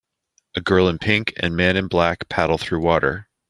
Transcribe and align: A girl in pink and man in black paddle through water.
A 0.55 0.61
girl 0.61 0.87
in 0.87 0.97
pink 0.97 1.31
and 1.37 1.55
man 1.55 1.77
in 1.77 1.87
black 1.87 2.27
paddle 2.27 2.57
through 2.57 2.81
water. 2.81 3.27